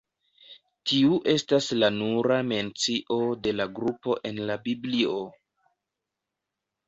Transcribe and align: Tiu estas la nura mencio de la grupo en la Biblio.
Tiu 0.91 1.17
estas 1.33 1.67
la 1.83 1.89
nura 1.97 2.37
mencio 2.51 3.19
de 3.47 3.53
la 3.57 3.67
grupo 3.75 4.15
en 4.29 4.41
la 4.51 4.55
Biblio. 4.69 5.19